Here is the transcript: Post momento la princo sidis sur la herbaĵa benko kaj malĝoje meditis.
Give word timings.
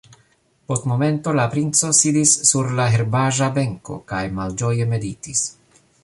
Post 0.69 0.85
momento 0.91 1.33
la 1.39 1.43
princo 1.55 1.91
sidis 1.97 2.33
sur 2.51 2.71
la 2.79 2.87
herbaĵa 2.95 3.49
benko 3.57 3.99
kaj 4.13 4.23
malĝoje 4.39 4.89
meditis. 4.95 5.45